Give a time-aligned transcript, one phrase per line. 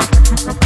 [0.00, 0.59] Thank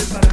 [0.00, 0.27] It's